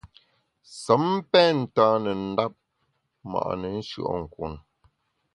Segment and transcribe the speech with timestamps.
[0.81, 2.55] Sem pen ntane ndap
[3.31, 4.53] ma’ne nshùe’nkun.